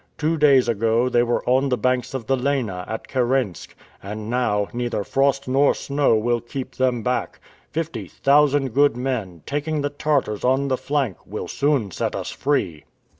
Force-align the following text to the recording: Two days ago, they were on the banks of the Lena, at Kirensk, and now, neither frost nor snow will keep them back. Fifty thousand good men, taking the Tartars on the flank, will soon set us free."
Two 0.17 0.35
days 0.35 0.67
ago, 0.67 1.09
they 1.09 1.21
were 1.21 1.47
on 1.47 1.69
the 1.69 1.77
banks 1.77 2.15
of 2.15 2.25
the 2.25 2.35
Lena, 2.35 2.83
at 2.87 3.07
Kirensk, 3.07 3.75
and 4.01 4.31
now, 4.31 4.67
neither 4.73 5.03
frost 5.03 5.47
nor 5.47 5.75
snow 5.75 6.15
will 6.15 6.41
keep 6.41 6.73
them 6.73 7.03
back. 7.03 7.39
Fifty 7.71 8.07
thousand 8.07 8.69
good 8.73 8.97
men, 8.97 9.43
taking 9.45 9.81
the 9.81 9.91
Tartars 9.91 10.43
on 10.43 10.69
the 10.69 10.75
flank, 10.77 11.17
will 11.27 11.47
soon 11.47 11.91
set 11.91 12.15
us 12.15 12.31
free." 12.31 12.83